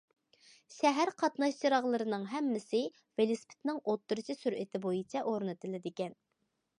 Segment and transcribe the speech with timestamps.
[0.75, 2.79] شەھەر قاتناش چىراغلىرىنىڭ ھەممىسى
[3.21, 6.17] ۋېلىسىپىتنىڭ ئوتتۇرىچە سۈرئىتى بويىچە ئورنىتىلىدىكەن.